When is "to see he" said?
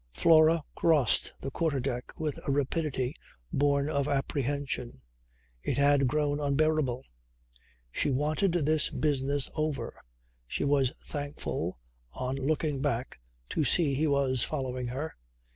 13.49-14.07